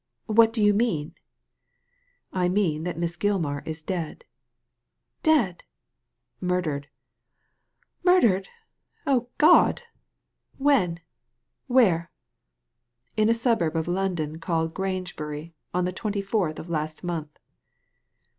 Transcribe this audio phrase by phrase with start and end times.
[0.27, 1.13] ''What do you mean?" ^
[2.33, 4.25] I mean that Miss Gilmar is dead
[5.23, 5.61] I ••Dead!"
[6.41, 6.85] ••Murdered."
[8.03, 8.47] Murdered!
[9.05, 9.93] Oh, God I
[10.57, 10.99] When?
[11.67, 12.09] Where?"
[13.13, 17.37] •* In a suburb of London called Grangebury on the twenty fourth of last month."